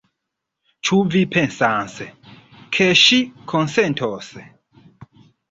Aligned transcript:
Ĉu 0.87 0.97
vi 1.15 1.19
pensas, 1.35 1.97
ke 2.79 2.89
ŝi 3.03 3.21
konsentos? 3.53 4.33